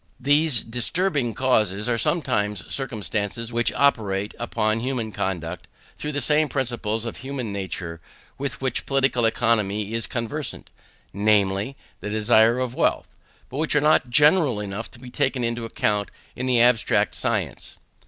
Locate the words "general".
14.09-14.59